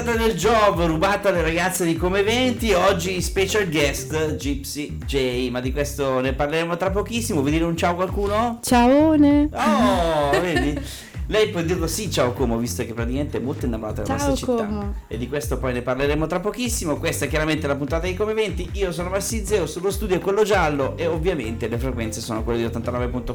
[0.00, 2.72] puntata del Job rubata alle ragazze di Come 20.
[2.72, 5.50] Oggi special guest Gypsy J.
[5.50, 7.40] Ma di questo ne parleremo tra pochissimo.
[7.40, 8.60] Vuoi dire un ciao a qualcuno?
[8.62, 9.50] Ciaone!
[9.52, 10.80] Oh, vedi?
[11.26, 14.54] Lei può dirlo sì, ciao Como, visto che praticamente è molto innamorata della Ciao, nostra
[14.54, 14.66] città.
[14.66, 14.94] Como.
[15.06, 16.96] E di questo poi ne parleremo tra pochissimo.
[16.96, 18.70] Questa è chiaramente la puntata di Come 20.
[18.72, 22.64] Io sono Massizeo, sullo studio è quello giallo e ovviamente le frequenze sono quelle di
[22.64, 23.34] 89.4.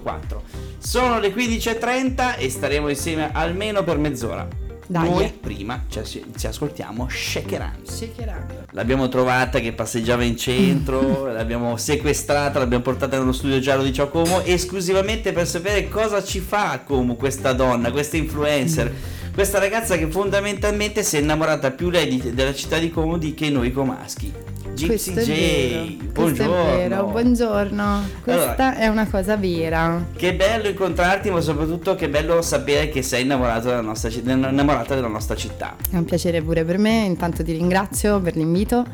[0.80, 4.65] Sono le 15.30 e staremo insieme almeno per mezz'ora.
[4.88, 5.10] Dai.
[5.10, 7.80] Noi prima ci, ci ascoltiamo Shakeran.
[7.84, 8.66] Shakerando.
[8.72, 14.10] L'abbiamo trovata che passeggiava in centro, l'abbiamo sequestrata, l'abbiamo portata nello studio giallo di Ciao
[14.10, 18.94] Como esclusivamente per sapere cosa ci fa Como questa donna, questa influencer,
[19.34, 23.34] questa ragazza che fondamentalmente si è innamorata più lei di- della città di Como di
[23.34, 24.32] che noi comaschi.
[24.76, 26.14] Gypsy è J, buongiorno.
[26.14, 28.10] Questo è vero, buongiorno.
[28.22, 28.76] Questa Allora.
[28.76, 30.06] è una cosa vera.
[30.16, 35.08] Che bello incontrarti, ma soprattutto che bello sapere che sei innamorato della nostra, innamorata della
[35.08, 35.78] nostra città.
[35.90, 38.86] È un piacere pure per me, intanto ti ringrazio per l'invito.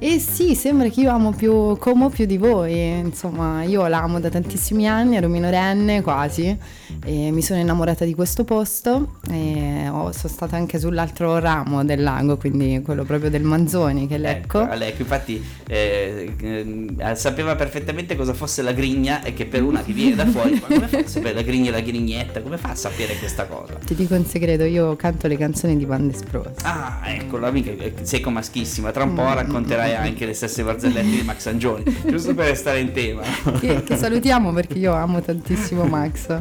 [0.00, 4.28] E sì, sembra che io amo più Como più di voi, insomma io l'amo da
[4.28, 6.56] tantissimi anni, ero minorenne quasi
[7.04, 12.36] e mi sono innamorata di questo posto e sono stata anche sull'altro ramo del lago,
[12.36, 14.62] quindi quello proprio del Manzoni che è Lecco.
[14.62, 19.82] Ecco, Lecco, infatti eh, eh, sapeva perfettamente cosa fosse la grigna e che per una
[19.82, 22.40] che viene da fuori, ma come fa a sapere la grigna e la grignetta?
[22.40, 23.74] Come fa a sapere questa cosa?
[23.84, 26.54] Ti dico un segreto, io canto le canzoni di Bande Sprose.
[26.62, 31.10] Ah, ecco, la mica sei comaschissima, tra un Mm, po' racconterai anche le stesse barzellette
[31.10, 33.22] di Max Angioni, giusto per restare in tema.
[33.60, 36.40] che, che salutiamo perché io amo tantissimo Max.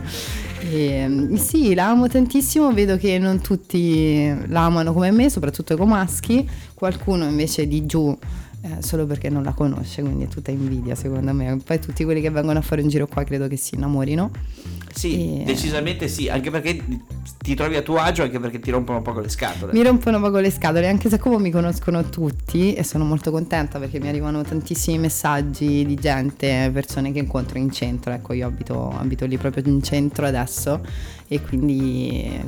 [0.60, 5.74] E, mm, sì, la amo tantissimo, vedo che non tutti la amano come me, soprattutto
[5.74, 8.18] i comaschi, qualcuno invece di giù
[8.62, 11.60] eh, solo perché non la conosce, quindi è tutta invidia secondo me.
[11.64, 14.32] Poi tutti quelli che vengono a fare un giro qua credo che si innamorino.
[14.98, 16.84] Sì, E- decisamente sì, anche perché
[17.40, 19.72] ti trovi a tuo agio, anche perché ti rompono un po' le scatole.
[19.74, 23.78] Mi rompono poco le scatole, anche se come mi conoscono tutti e sono molto contenta
[23.78, 28.90] perché mi arrivano tantissimi messaggi di gente, persone che incontro in centro, ecco io abito,
[28.90, 30.82] abito lì proprio in centro adesso
[31.30, 32.40] e quindi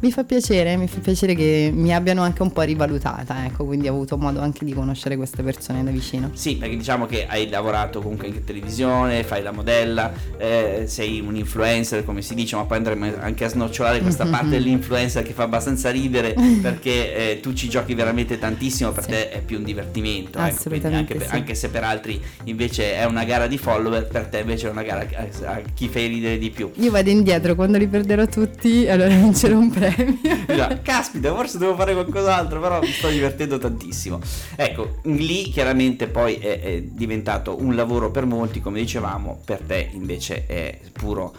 [0.00, 3.88] mi fa piacere, mi fa piacere che mi abbiano anche un po' rivalutata, ecco, quindi
[3.88, 6.30] ho avuto modo anche di conoscere queste persone da vicino.
[6.34, 11.20] Sì, perché diciamo che hai lavorato comunque anche in televisione, fai la modella, eh, sei
[11.20, 14.30] un influencer come si dice, ma poi andremo anche a snocciolare questa Mhm.
[14.32, 19.10] parte dell'influencer che fa abbastanza ridere perché eh, tu ci giochi veramente tantissimo, per Sì.
[19.10, 20.38] te è più un divertimento.
[20.38, 21.34] ecco, Assolutamente anche, per- sì.
[21.34, 24.82] anche se per altri invece è una gara di follower, per te invece è una
[24.82, 26.70] gara a, a chi fai ridere di più.
[26.76, 30.18] Io vado indietro, quando li perderò tutti allora vincerò un premio.
[30.48, 34.20] Già, Caspita, forse devo fare qualcos'altro, però mi sto divertendo tantissimo.
[34.56, 39.88] Ecco, lì chiaramente poi è, è diventato un lavoro per molti, come dicevamo, per te
[39.92, 41.34] invece è puro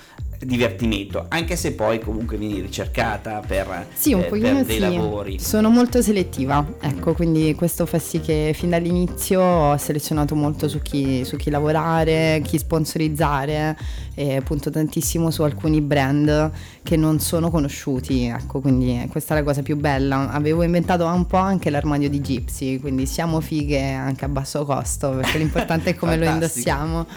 [0.46, 4.80] divertimento, anche se poi comunque vieni ricercata per, Sì, un eh, per dei sì.
[4.80, 5.40] lavori.
[5.40, 10.82] Sono molto selettiva, ecco, quindi questo fa sì che fin dall'inizio ho selezionato molto su
[10.82, 13.78] chi, su chi lavorare, chi sponsorizzare
[14.20, 16.52] e punto tantissimo su alcuni brand
[16.84, 20.30] che non sono conosciuti, ecco, quindi questa è la cosa più bella.
[20.32, 25.12] Avevo inventato un po' anche l'armadio di Gypsy, quindi siamo fighe anche a basso costo,
[25.12, 27.08] perché l'importante è come lo indossiamo.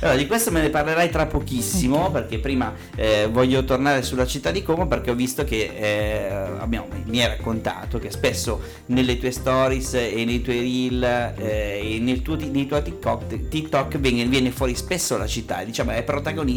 [0.00, 4.50] Allora, di questo me ne parlerai tra pochissimo, perché prima eh, voglio tornare sulla città
[4.50, 9.30] di Como perché ho visto che eh, abbiamo- mi hai raccontato che spesso nelle tue
[9.30, 14.50] stories e nei tuoi reel eh, e nel tuo, nei tuoi TikTok, TikTok viene, viene
[14.50, 16.48] fuori spesso la città, diciamo è protagonista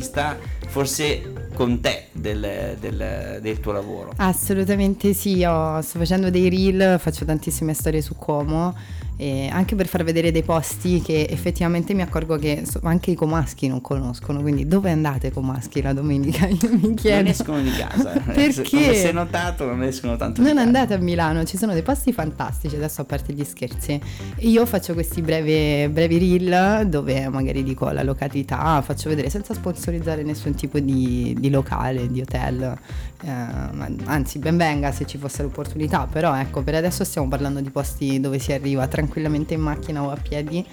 [0.68, 1.22] forse
[1.54, 4.12] con te del, del- del tuo lavoro.
[4.18, 8.76] Assolutamente sì, io sto facendo dei reel, faccio tantissime storie su Como,
[9.16, 13.16] e anche per far vedere dei posti che effettivamente mi accorgo che so- anche i
[13.16, 16.48] comaschi non conoscono, quindi dove andate comaschi la domenica?
[16.48, 17.30] Io mi Non chiedo.
[17.30, 18.20] escono di casa, eh.
[18.34, 18.64] Perché?
[18.70, 22.12] come sei notato non escono tanto di Non andate a Milano, ci sono dei posti
[22.12, 24.00] fantastici, adesso a parte gli scherzi.
[24.40, 30.24] Io faccio questi brevi, brevi reel dove magari dico la località, faccio vedere senza sponsorizzare
[30.24, 32.78] nessun tipo di, di locale, di hotel.
[33.26, 37.62] Eh, ma- anzi, ben venga se ci fosse l'opportunità, però ecco, per adesso stiamo parlando
[37.62, 40.66] di posti dove si arriva tranquillamente in macchina o a piedi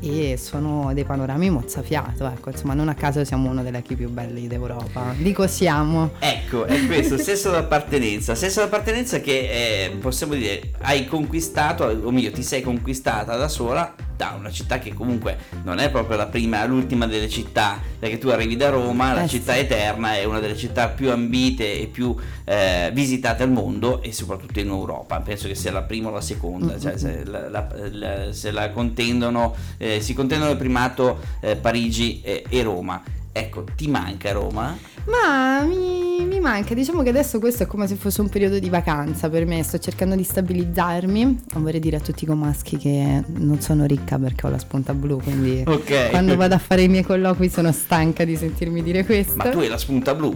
[0.00, 4.08] e sono dei panorami mozzafiato, ecco, insomma, non a caso siamo uno delle chi più
[4.08, 5.14] belli d'Europa.
[5.16, 6.12] Dico siamo.
[6.20, 12.30] Ecco, è questo, senso d'appartenenza, senso d'appartenenza che eh, possiamo dire hai conquistato, o meglio
[12.30, 16.64] ti sei conquistata da sola da una città che comunque non è proprio la prima,
[16.64, 19.60] l'ultima delle città, perché tu arrivi da Roma, la Eh, città sì.
[19.60, 22.14] eterna è una delle città più ambite e più
[22.44, 26.20] eh, visitate al mondo e soprattutto in Europa, penso che sia la prima o la
[26.20, 31.56] seconda, cioè se la, la- la- se la contendono, eh, si contendono il primato eh,
[31.56, 33.02] Parigi e, e Roma.
[33.38, 34.74] Ecco, ti manca Roma?
[35.04, 38.70] Ma mi, mi, manca, diciamo che adesso questo è come se fosse un periodo di
[38.70, 41.22] vacanza per me, sto cercando di stabilizzarmi.
[41.52, 44.94] Non vorrei dire a tutti i comaschi che non sono ricca perché ho la spunta
[44.94, 46.08] blu, quindi okay.
[46.08, 49.34] quando vado a fare i miei colloqui sono stanca di sentirmi dire questo.
[49.36, 50.34] Ma tu hai la spunta blu?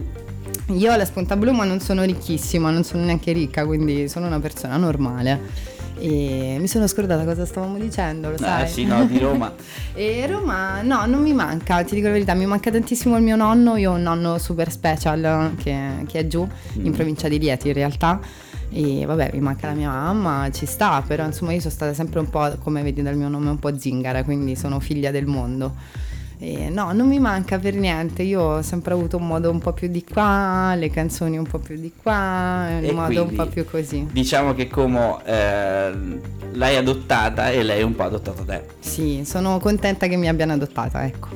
[0.67, 4.27] Io ho la spunta blu ma non sono ricchissima, non sono neanche ricca, quindi sono
[4.27, 5.79] una persona normale.
[6.03, 8.63] E mi sono scordata cosa stavamo dicendo, lo eh, sai?
[8.63, 9.53] Eh sì, no, di Roma.
[9.93, 13.35] e Roma, no, non mi manca, ti dico la verità, mi manca tantissimo il mio
[13.35, 16.85] nonno, io ho un nonno super special che, che è giù, mm.
[16.85, 18.19] in provincia di Rieti in realtà.
[18.71, 22.19] E vabbè, mi manca la mia mamma, ci sta, però insomma io sono stata sempre
[22.19, 25.75] un po', come vedi dal mio nome, un po' zingara, quindi sono figlia del mondo.
[26.43, 29.73] E no, non mi manca per niente, io ho sempre avuto un modo un po'
[29.73, 33.63] più di qua, le canzoni un po' più di qua, il modo un po' più
[33.63, 34.07] così.
[34.11, 35.91] Diciamo che come eh,
[36.53, 38.65] l'hai adottata e lei un po' ha adottato te.
[38.79, 41.27] Sì, sono contenta che mi abbiano adottata, ecco.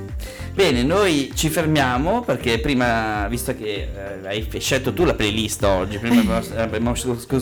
[0.55, 3.89] Bene, noi ci fermiamo perché prima, visto che
[4.23, 6.93] eh, hai scelto tu la playlist oggi, prima abbiamo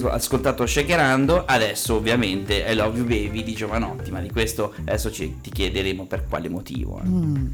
[0.09, 5.41] ascoltato Shakerando, adesso ovviamente è Love You Baby di Giovanotti, ma di questo adesso ci,
[5.41, 7.01] ti chiederemo per quale motivo.
[7.03, 7.07] Eh.
[7.07, 7.45] Mm.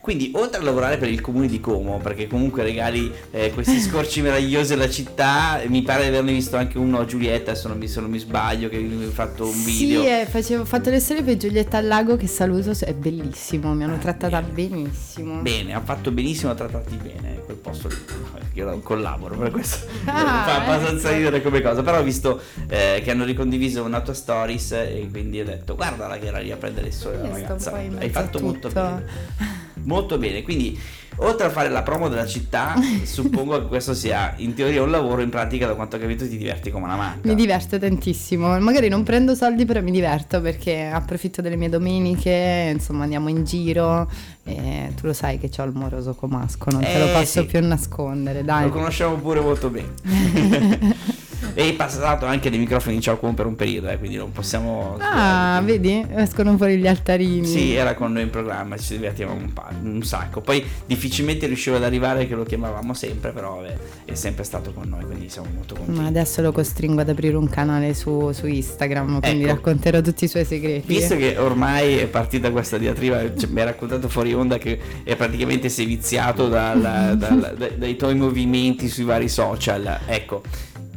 [0.00, 4.22] Quindi oltre a lavorare per il comune di Como, perché comunque regali eh, questi scorci
[4.22, 7.88] meravigliosi alla città, mi pare di averne visto anche uno a Giulietta, se non mi,
[7.88, 10.02] se non mi sbaglio, che ha fatto un video.
[10.02, 13.84] Sì, eh, ho fatto le storie per Giulietta al lago che saluto, è bellissimo, mi
[13.84, 14.68] hanno ah, trattata bene.
[14.68, 15.40] benissimo.
[15.40, 17.96] Bene, ha fatto benissimo a trattarti bene quel posto lì.
[18.54, 19.86] Io collaboro per questo.
[20.08, 21.82] Ah, Fa abbastanza ridere come cosa.
[21.82, 26.18] Però ho visto eh, che hanno ricondiviso una tua stories e quindi ho detto guardala
[26.18, 27.72] che era lì a prendere il sole la ragazza.
[27.72, 29.66] Hai fatto molto bene.
[29.88, 30.78] Molto bene, quindi
[31.16, 32.74] oltre a fare la promo della città,
[33.04, 36.36] suppongo che questo sia in teoria un lavoro, in pratica da quanto ho capito ti
[36.36, 37.26] diverti come una matta.
[37.26, 42.70] Mi diverto tantissimo, magari non prendo soldi però mi diverto perché approfitto delle mie domeniche,
[42.70, 44.10] insomma andiamo in giro
[44.44, 47.40] e tu lo sai che ho il moroso comasco, non eh, te lo eh, posso
[47.40, 47.46] sì.
[47.46, 48.64] più nascondere, dai.
[48.64, 51.16] Lo conosciamo pure molto bene.
[51.58, 54.96] e hai passato anche dei microfoni in ciao per un periodo, eh, quindi non possiamo...
[55.00, 56.06] Ah, vedi?
[56.14, 57.44] Escono fuori gli altarini.
[57.44, 60.40] Sì, era con noi in programma, ci divertivamo un, pa- un sacco.
[60.40, 64.88] Poi difficilmente riusciva ad arrivare che lo chiamavamo sempre, però vabbè, è sempre stato con
[64.88, 66.00] noi, quindi siamo molto contenti.
[66.00, 69.54] Ma adesso lo costringo ad aprire un canale su, su Instagram, quindi ecco.
[69.54, 70.86] racconterò tutti i suoi segreti.
[70.86, 75.16] Visto che ormai è partita questa diatriba, cioè, mi hai raccontato fuori onda che è
[75.16, 80.42] praticamente sei viziato dal, dal, dai, dai tuoi movimenti sui vari social, ecco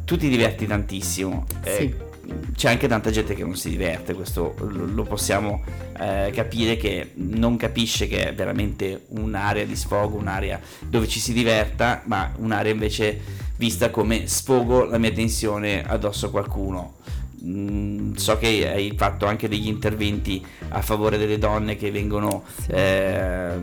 [0.04, 1.46] tu ti diverti tantissimo.
[1.62, 1.82] Eh, sì.
[1.82, 2.10] Eh,
[2.54, 5.62] c'è anche tanta gente che non si diverte, questo lo possiamo
[5.98, 11.32] eh, capire che non capisce che è veramente un'area di sfogo, un'area dove ci si
[11.32, 13.20] diverta, ma un'area invece
[13.56, 16.94] vista come sfogo la mia tensione addosso a qualcuno.
[17.44, 22.70] Mm, so che hai fatto anche degli interventi a favore delle donne che vengono sì.
[22.70, 23.56] eh,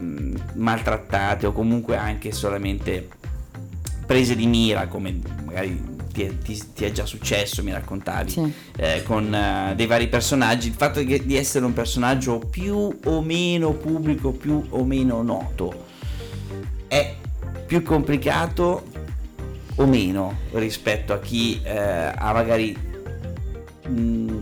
[0.55, 3.07] maltrattate o comunque anche solamente
[4.05, 8.53] prese di mira come magari ti è, ti, ti è, già successo, mi raccontavi, sì.
[8.77, 13.21] eh, con uh, dei vari personaggi, il fatto di, di essere un personaggio più o
[13.21, 15.85] meno pubblico, più o meno noto,
[16.87, 17.15] è
[17.65, 18.83] più complicato
[19.75, 22.75] o meno rispetto a chi eh, ha magari
[23.87, 24.38] mh, mm,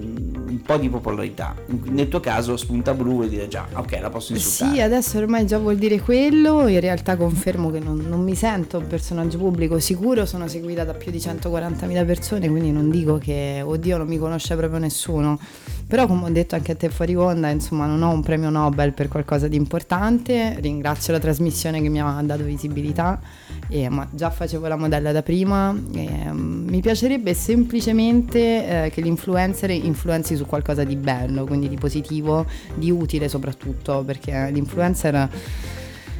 [0.68, 1.56] po' di popolarità.
[1.66, 4.76] Nel tuo caso spunta blu e dire già, ok, la posso insultare.
[4.76, 8.78] Sì, adesso ormai già vuol dire quello, in realtà confermo che non, non mi sento
[8.78, 13.64] un personaggio pubblico, sicuro sono seguita da più di 140.000 persone, quindi non dico che,
[13.66, 15.40] oddio, non mi conosce proprio nessuno.
[15.88, 18.91] Però come ho detto anche a te fuori onda, insomma non ho un premio Nobel
[18.91, 23.22] per qualcosa di importante, ringrazio la trasmissione che mi ha dato visibilità,
[23.70, 29.00] e, ma già facevo la modella da prima, e, um, mi piacerebbe semplicemente eh, che
[29.00, 35.29] l'influencer influenzi su qualcosa di bello, quindi di positivo, di utile soprattutto, perché l'influencer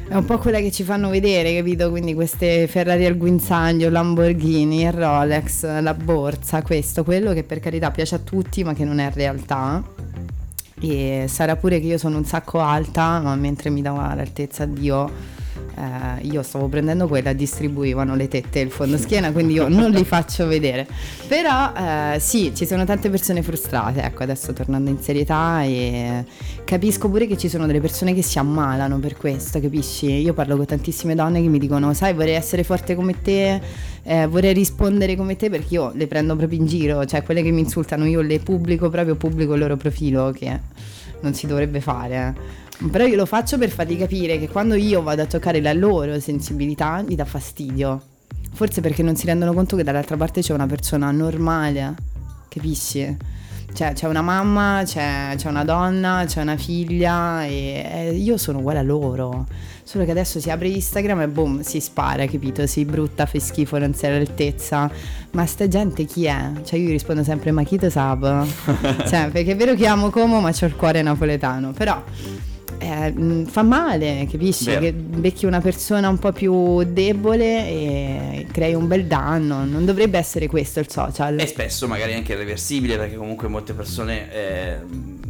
[0.08, 1.90] è un po' quella che ci fanno vedere, capito?
[1.90, 8.14] Quindi queste Ferrari al guinzaglio, Lamborghini, Rolex, la borsa, questo, quello che per carità piace
[8.14, 9.82] a tutti ma che non è realtà.
[10.80, 15.36] E sarà pure che io sono un sacco alta, ma mentre mi dava l'altezza Dio
[15.78, 20.04] eh, io stavo prendendo quella, distribuivano le tette e il fondoschiena, quindi io non li
[20.04, 20.86] faccio vedere.
[21.28, 26.24] Però eh, sì, ci sono tante persone frustrate, ecco, adesso tornando in serietà e
[26.64, 30.06] capisco pure che ci sono delle persone che si ammalano per questo, capisci?
[30.06, 33.60] Io parlo con tantissime donne che mi dicono, sai, vorrei essere forte come te,
[34.02, 37.52] eh, vorrei rispondere come te perché io le prendo proprio in giro, cioè quelle che
[37.52, 40.58] mi insultano io le pubblico, proprio pubblico il loro profilo che
[41.20, 42.66] non si dovrebbe fare.
[42.90, 46.20] Però io lo faccio per fargli capire che quando io vado a toccare la loro
[46.20, 48.00] sensibilità gli dà fastidio.
[48.52, 51.94] Forse perché non si rendono conto che dall'altra parte c'è una persona normale,
[52.48, 53.16] capisci?
[53.72, 58.78] Cioè, c'è una mamma, c'è, c'è una donna, c'è una figlia e, io sono uguale
[58.78, 59.46] a loro.
[59.82, 62.66] Solo che adesso si apre Instagram e boom, si spara, capito?
[62.66, 64.90] Si brutta, fa schifo, non sei all'altezza.
[65.32, 66.50] Ma sta gente chi è?
[66.64, 68.46] Cioè io rispondo sempre, ma chi te sab?
[69.06, 71.72] cioè, perché è vero che amo Como, ma c'ho il cuore napoletano.
[71.72, 72.02] Però
[72.78, 74.64] eh, mh, fa male, capisci?
[74.66, 74.80] Vero.
[74.80, 79.64] Che becchi una persona un po' più debole e crei un bel danno.
[79.64, 81.38] Non dovrebbe essere questo il social.
[81.38, 84.76] E spesso magari anche irreversibile perché comunque molte persone eh,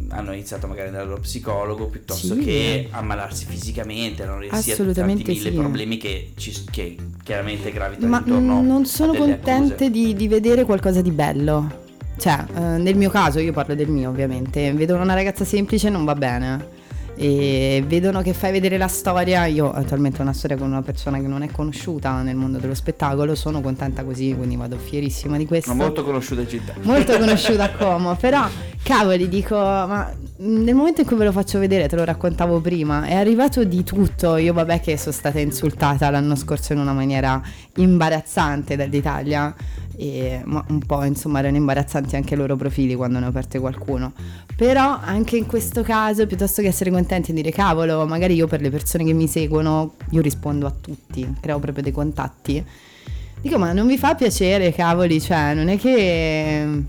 [0.09, 2.39] hanno iniziato magari ad andare dallo psicologo piuttosto Sì.
[2.39, 5.51] che ammalarsi fisicamente, non riesci a tanti mille sì.
[5.51, 11.01] problemi che, ci- che chiaramente gravitano Ma intorno non sono contente di, di vedere qualcosa
[11.01, 11.87] di bello.
[12.17, 16.03] Cioè, eh, nel mio caso, io parlo del mio ovviamente, vedono una ragazza semplice non
[16.03, 16.77] va bene.
[17.21, 19.45] E vedono che fai vedere la storia.
[19.45, 22.73] Io attualmente ho una storia con una persona che non è conosciuta nel mondo dello
[22.73, 23.35] spettacolo.
[23.35, 25.73] Sono contenta così, quindi vado fierissima di questo.
[25.73, 26.75] Ma molto conosciuta in città.
[26.83, 28.47] molto conosciuta a Como, però
[28.81, 33.03] cavoli dico, ma nel momento in cui ve lo faccio vedere, te lo raccontavo prima,
[33.03, 37.41] è arrivato di tutto, io vabbè che sono stata insultata l'anno scorso in una maniera
[37.75, 39.53] imbarazzante dall'Italia,
[39.99, 44.13] e, un po' insomma erano imbarazzanti anche i loro profili quando ne ho aperte qualcuno,
[44.55, 48.61] però anche in questo caso piuttosto che essere contenti e dire cavolo, magari io per
[48.61, 52.65] le persone che mi seguono, io rispondo a tutti, creo proprio dei contatti.
[53.41, 55.19] Dico, ma non vi fa piacere, cavoli?
[55.19, 56.83] Cioè, non è che.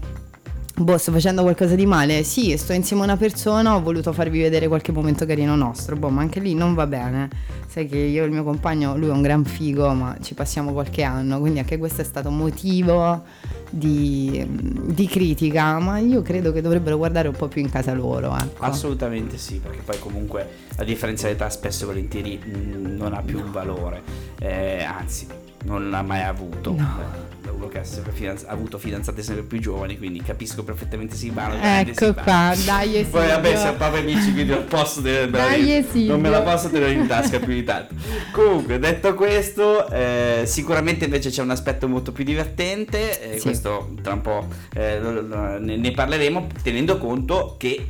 [0.81, 2.23] Boh, sto facendo qualcosa di male.
[2.23, 5.95] Sì, sto insieme a una persona, ho voluto farvi vedere qualche momento carino nostro.
[5.95, 7.29] Boh, ma anche lì non va bene.
[7.69, 10.73] Sai che io e il mio compagno, lui è un gran figo, ma ci passiamo
[10.73, 11.39] qualche anno.
[11.39, 13.25] Quindi anche questo è stato motivo
[13.69, 15.79] di, di critica.
[15.81, 18.35] Ma io credo che dovrebbero guardare un po' più in casa loro.
[18.35, 18.65] Ecco.
[18.65, 23.21] Assolutamente sì, perché poi comunque la differenza di età spesso e volentieri mh, non ha
[23.21, 24.03] più un valore,
[24.39, 25.27] Eh, anzi
[25.65, 26.73] non l'ha mai avuto.
[26.73, 27.39] No.
[27.61, 31.57] Uno che ha, sempre fidanz- ha avuto fidanzate sempre più giovani, quindi capisco perfettamente Silvano.
[31.61, 32.23] Ecco Silvano.
[32.25, 33.09] qua, dai Esilio.
[33.11, 36.12] Poi vabbè siamo proprio amici quindi non posso tenere Dai, Esilio.
[36.12, 37.95] non me la posso tenere in tasca più di tanto
[38.33, 43.43] comunque detto questo eh, sicuramente invece c'è un aspetto molto più divertente eh, Sì.
[43.43, 44.99] questo tra un po' eh,
[45.61, 47.87] ne parleremo tenendo conto che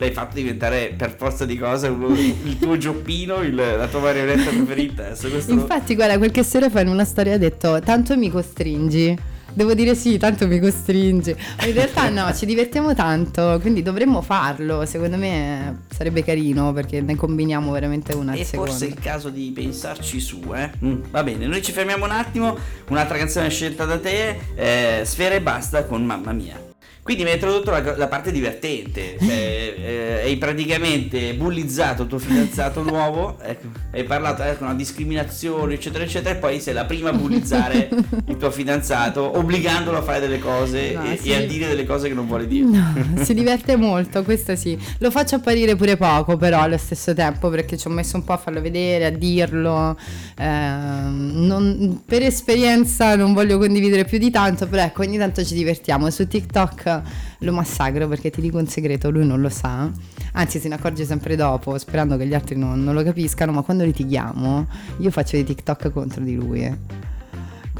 [0.00, 5.04] l'hai fatto diventare per forza di cose il tuo gioppino il- la tua marionetta preferita
[5.04, 9.16] questo Infatti, guarda, qualche sera fa in una storia ha detto: Tanto mi costringi.
[9.52, 11.34] Devo dire sì, tanto mi costringi.
[11.58, 14.86] Ma in realtà no, ci divertiamo tanto, quindi dovremmo farlo.
[14.86, 18.70] Secondo me sarebbe carino perché ne combiniamo veramente una E secondo.
[18.70, 20.70] forse è il caso di pensarci su, eh?
[20.84, 22.56] Mm, va bene, noi ci fermiamo un attimo.
[22.90, 26.69] Un'altra canzone scelta da te, eh, Sfera e basta con Mamma mia.
[27.10, 32.20] Quindi mi hai introdotto la, la parte divertente, cioè eh, hai praticamente bullizzato il tuo
[32.20, 37.10] fidanzato nuovo, ecco, hai parlato ecco, una discriminazione eccetera eccetera e poi sei la prima
[37.10, 37.88] a bullizzare
[38.26, 41.30] il tuo fidanzato obbligandolo a fare delle cose No, e, sì.
[41.30, 42.66] e a dire delle cose che non vuole dire.
[42.68, 44.78] No, si diverte molto, questo sì.
[44.98, 48.34] Lo faccio apparire pure poco, però allo stesso tempo, perché ci ho messo un po'
[48.34, 49.96] a farlo vedere, a dirlo.
[50.38, 55.54] Ehm, non- per esperienza non voglio condividere più di tanto, però ecco, ogni tanto ci
[55.54, 56.08] divertiamo.
[56.10, 56.99] Su TikTok
[57.38, 59.90] lo massacro perché ti dico un segreto, lui non lo sa.
[60.32, 63.52] Anzi, se ne accorge sempre dopo, sperando che gli altri non, non lo capiscano.
[63.52, 64.66] Ma quando litighiamo,
[64.98, 67.08] io faccio dei TikTok contro di lui.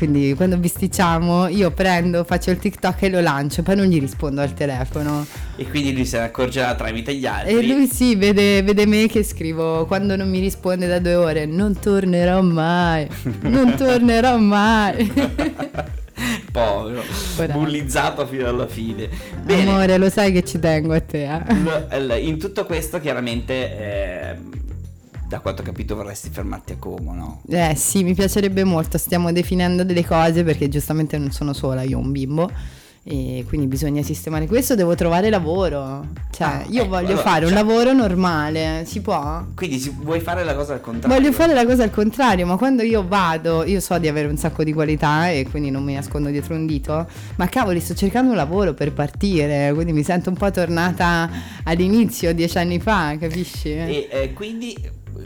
[0.00, 4.40] Quindi quando bisticciamo io prendo, faccio il TikTok e lo lancio, poi non gli rispondo
[4.40, 5.26] al telefono.
[5.56, 7.54] E quindi lui se ne accorgerà tramite gli altri.
[7.54, 11.44] E lui sì, vede, vede me che scrivo quando non mi risponde da due ore,
[11.44, 13.06] non tornerò mai,
[13.42, 15.12] non tornerò mai.
[16.52, 17.02] Povero,
[17.52, 19.08] bullizzato fino alla fine.
[19.42, 21.24] Bene, Amore, lo sai che ci tengo a te.
[21.24, 22.26] eh?
[22.26, 24.50] in tutto questo chiaramente, ehm,
[25.26, 27.42] da quanto ho capito, vorresti fermarti a Como, no?
[27.48, 31.98] Eh sì, mi piacerebbe molto, stiamo definendo delle cose perché giustamente non sono sola, io
[31.98, 32.50] ho un bimbo.
[33.12, 36.06] E quindi bisogna sistemare questo, devo trovare lavoro.
[36.30, 39.44] Cioè, Ah, io ecco, voglio allora, fare un cioè- lavoro normale, si può?
[39.56, 41.16] Quindi si- vuoi fare la cosa al contrario?
[41.18, 44.36] Voglio fare la cosa al contrario, ma quando io vado, io so di avere un
[44.36, 48.30] sacco di qualità e quindi non mi nascondo dietro un dito, ma cavoli, sto cercando
[48.30, 51.28] un lavoro per partire, quindi mi sento un po' tornata
[51.64, 53.70] all'inizio, dieci anni fa, capisci?
[53.72, 54.76] E eh, quindi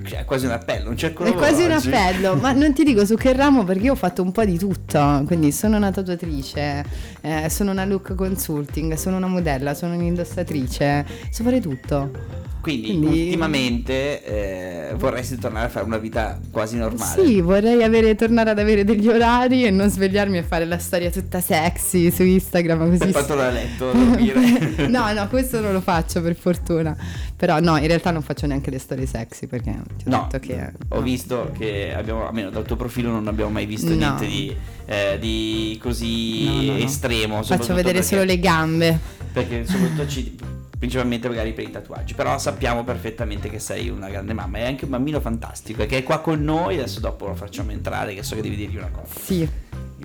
[0.04, 3.04] cioè, è quasi un appello, non cerco È quasi un appello, ma non ti dico
[3.04, 6.84] su che ramo perché io ho fatto un po' di tutto, quindi sono una tatuatrice,
[7.20, 12.52] eh, sono una look consulting, sono una modella, sono un'indossatrice, so fare tutto.
[12.64, 17.22] Quindi, Quindi- ultimamente eh, vorresti tornare a fare una vita quasi normale.
[17.22, 21.10] Sì, vorrei avere, tornare ad avere degli orari e non svegliarmi e fare la storia
[21.10, 23.12] tutta sexy su Instagram così.
[23.12, 24.88] quanto l'ha letto, dormire.
[24.88, 26.96] no, no, questo non lo faccio per fortuna.
[27.36, 30.46] Però no, in realtà non faccio neanche le storie sexy perché ti ho No, detto
[30.46, 30.72] che...
[30.88, 31.00] ho no.
[31.02, 33.96] visto che abbiamo, almeno dal tuo profilo non abbiamo mai visto No.
[33.96, 34.54] niente di,
[34.86, 37.42] eh, di così estremo.
[37.42, 38.98] Faccio vedere perché- solo le gambe.
[39.32, 40.36] perché soprattutto ci,
[40.78, 44.84] principalmente magari per i tatuaggi, però sappiamo perfettamente che sei una grande mamma, è anche
[44.84, 48.22] un bambino fantastico e che è qua con noi, adesso dopo lo facciamo entrare, che
[48.22, 49.18] so che devi dirgli una cosa.
[49.20, 49.48] Sì,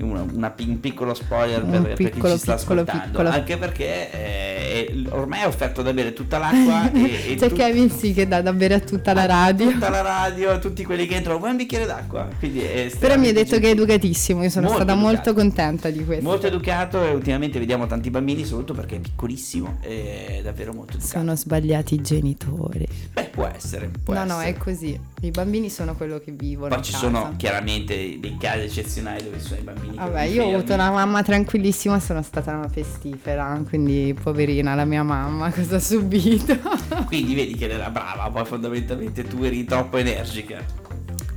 [0.01, 3.29] Una- una- un piccolo spoiler Un per, per chi piccolo, ci sta piccolo, ascoltando, piccolo.
[3.29, 7.89] anche perché eh, ormai è offerto da bere tutta l'acqua e, e c'è tu- Kevin
[7.89, 9.69] sì che dà da bere a tutta la radio.
[9.71, 12.27] tutta la radio, tutti quelli che entrano, vuoi un bicchiere d'acqua?
[12.37, 15.15] Quindi è Però mi ha detto che è educatissimo, io sono Molto stata educato.
[15.15, 16.23] molto contenta di questo.
[16.23, 21.17] Molto educato e ultimamente vediamo tanti bambini, soprattutto perché è piccolissimo è davvero molto educato.
[21.17, 22.87] Sono sbagliati i genitori.
[23.11, 23.89] Beh, può essere.
[24.03, 24.49] Può no, no, essere.
[24.49, 24.99] è così.
[25.21, 26.73] I bambini sono quello che vivono.
[26.75, 27.03] Poi ci casa.
[27.05, 29.78] sono chiaramente dei casi eccezionali dove sono i bambini.
[29.79, 34.85] Che Vabbè, io ho avuto una mamma tranquillissima, sono stata una pestifera, quindi poverina la
[34.85, 36.57] mia mamma, cosa ha subito?
[37.05, 40.63] Quindi vedi che era brava, poi fondamentalmente tu eri troppo energica.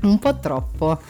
[0.03, 1.01] Un po' troppo.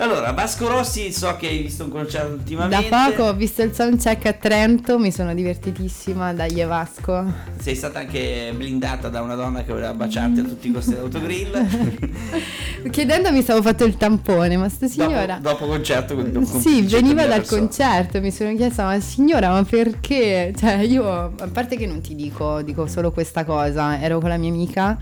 [0.00, 2.88] Allora, Vasco Rossi, so che hai visto un concerto Da ultimamente.
[2.88, 7.24] poco ho visto il soundcheck a Trento, mi sono divertitissima, dai Vasco.
[7.58, 11.66] Sei stata anche blindata da una donna che voleva baciarti a tutti i costi dell'autogrill.
[12.88, 15.40] Chiedendomi se avevo fatto il tampone, ma sta signora...
[15.40, 17.60] Dopo, dopo concerto con, con Sì, 100.000 veniva dal persone.
[17.62, 20.54] concerto, mi sono chiesta, ma signora, ma perché?
[20.56, 24.36] Cioè, io, a parte che non ti dico, dico solo questa cosa, ero con la
[24.36, 24.96] mia amica,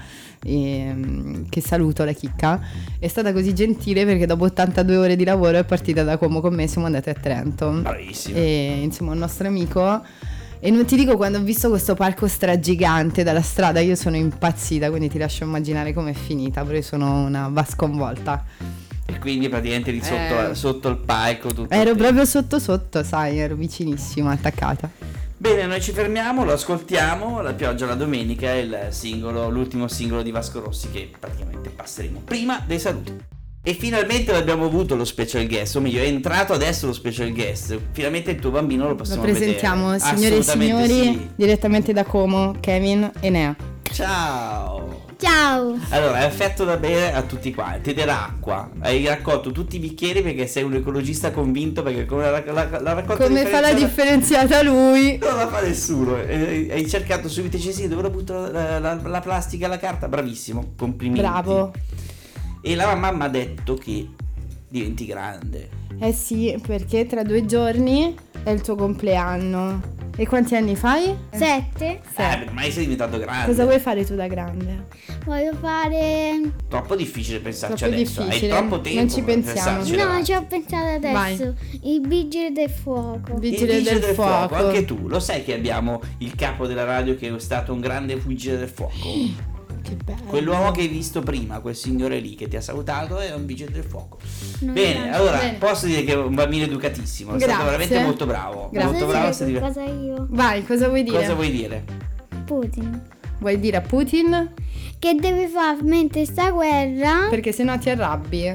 [0.47, 2.61] ehm, che saluto, la chicca,
[2.99, 6.55] è stata così gentile perché dopo 82 ore di lavoro è partita da Como con
[6.55, 7.71] me, siamo andati a Trento.
[7.71, 8.39] Bravissima.
[8.39, 10.03] E insomma, un nostro amico...
[10.59, 14.89] E non ti dico quando ho visto questo palco stragigante dalla strada, io sono impazzita,
[14.89, 18.43] quindi ti lascio immaginare com'è finita, però io sono una vasconvolta.
[19.05, 20.55] E quindi praticamente lì sotto, Eh.
[20.55, 24.91] sotto il palco tutto Ero proprio sotto sotto, sai, ero vicinissima, attaccata.
[25.39, 27.43] Bene, noi ci fermiamo, lo ascoltiamo.
[27.43, 32.23] La pioggia la domenica è il singolo, l'ultimo singolo di Vasco Rossi che praticamente passeremo
[32.25, 33.15] prima dei saluti.
[33.63, 37.77] E finalmente l'abbiamo avuto lo special guest, o meglio, è entrato adesso lo special guest.
[37.91, 40.17] Finalmente il tuo bambino lo Lo possiamo presentiamo, vedere.
[40.17, 41.31] signore e signori, sì.
[41.35, 43.57] direttamente da Como, Kevin e Nea.
[43.93, 45.06] Ciao!
[45.19, 45.79] Ciao!
[45.91, 48.69] Allora, affetto da bere a tutti quanti, ed era acqua.
[48.81, 52.93] Hai raccolto tutti i bicchieri perché sei un ecologista convinto, perché come la, la, la
[52.93, 55.17] raccolta Come fa la differenziata- lui?
[55.17, 56.19] Non la fa nessuno.
[56.19, 60.07] E- Hai cercato subito, dici sì, dove la butto la, la- la plastica, la carta?
[60.07, 61.23] Bravissimo, complimenti.
[61.23, 61.73] Bravo.
[62.61, 64.07] E la mamma ha detto che
[64.69, 65.69] diventi grande.
[65.99, 69.95] Eh sì, perché tra due giorni è il tuo compleanno.
[70.19, 71.15] E quanti anni fai?
[71.31, 72.01] Sette.
[72.17, 73.47] Eh, ormai sei diventato grande.
[73.47, 74.87] Cosa vuoi fare tu da grande?
[75.27, 76.41] Voglio fare...
[76.69, 78.23] Troppo difficile pensarci Troppo adesso.
[78.23, 78.53] difficile.
[78.53, 78.99] Hai troppo tempo.
[78.99, 79.85] Non ci pensiamo.
[79.85, 80.25] No, davanti.
[80.25, 81.55] ci ho pensato adesso.
[81.83, 83.35] I vigili del fuoco.
[83.35, 84.55] Il Vigile del, fuoco.
[84.55, 88.17] Anche tu, lo sai che abbiamo il capo della radio che è stato un grande
[88.17, 88.95] vigile del fuoco.
[89.87, 90.25] Che bello.
[90.27, 93.71] Quell'uomo che hai visto prima, quel signore lì che ti ha salutato, è un vigile
[93.71, 94.19] del fuoco.
[94.61, 95.59] Non Bene, allora Bene.
[95.59, 98.69] posso dire che è un bambino educatissimo, è stato veramente molto bravo.
[98.73, 98.91] Grazie.
[98.91, 99.25] Molto Cosa bravo.
[99.25, 100.27] dire sei diver- qualcosa io?
[100.31, 101.19] Vai, cosa vuoi dire?
[101.19, 101.85] Cosa vuoi dire?
[102.45, 103.03] Putin.
[103.39, 104.53] Vuoi dire a Putin?
[104.99, 107.29] Che deve fare mentre sta guerra?
[107.31, 108.53] Perché sennò ti arrabbi.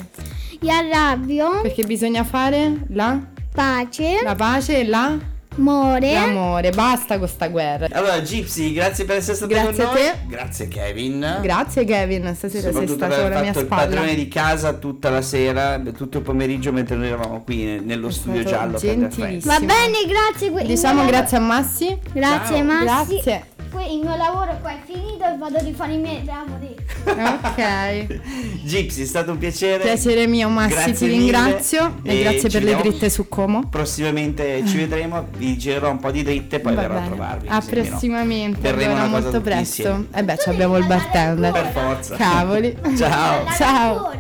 [0.59, 1.61] Gli arrabbio.
[1.61, 3.19] Perché bisogna fare la,
[3.53, 4.21] Pace.
[4.23, 5.17] la pace e la,
[5.57, 6.13] More.
[6.13, 6.69] l'amore.
[6.71, 7.87] Basta con sta guerra.
[7.91, 10.01] Allora, Gypsy, grazie per essere stato Grazie con a noi.
[10.01, 10.13] te.
[10.27, 11.37] Grazie Kevin.
[11.41, 13.81] Grazie Kevin, stasera sei Soprattutto stato alla mia fatto il spalla.
[13.83, 18.11] padrone di casa tutta la sera, tutto il pomeriggio mentre noi eravamo qui nello È
[18.11, 18.77] studio giallo.
[18.77, 19.53] gentilissimo.
[19.53, 20.47] Va bene, grazie.
[20.61, 21.97] il Diciamo grazie a Massi.
[22.13, 22.63] Grazie Ciao.
[22.65, 23.13] Massi.
[23.15, 23.45] Grazie.
[23.71, 26.75] Que- Il mio lavoro qua è finito e vado a rifare i miei lavori.
[27.05, 28.19] Ok.
[28.63, 29.84] Gypsy, è stato un piacere.
[29.84, 31.17] Piacere mio Massi, Grazie ti mille.
[31.17, 33.67] ringrazio e, E grazie per le dritte su Como.
[33.69, 37.07] Prossimamente ci vedremo, vi girerò un po' di dritte e poi Va verrò a bene.
[37.15, 37.47] trovarvi.
[37.47, 40.05] A almeno prossimamente, allora molto presto.
[40.13, 41.51] E beh, ci abbiamo il bartender.
[41.51, 42.15] Per forza.
[42.15, 42.77] Cavoli.
[42.97, 43.45] Ciao.
[43.57, 44.12] Ciao.